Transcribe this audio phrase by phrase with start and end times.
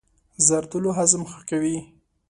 [0.47, 1.77] زردالو هضم ښه کوي.